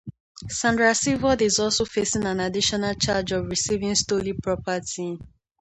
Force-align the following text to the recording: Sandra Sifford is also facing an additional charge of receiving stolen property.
Sandra 0.49 0.95
Sifford 0.95 1.39
is 1.43 1.59
also 1.59 1.85
facing 1.85 2.25
an 2.25 2.39
additional 2.39 2.95
charge 2.95 3.33
of 3.33 3.45
receiving 3.45 3.93
stolen 3.93 4.35
property. 4.41 5.19